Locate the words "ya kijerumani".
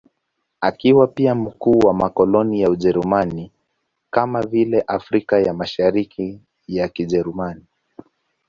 6.67-7.65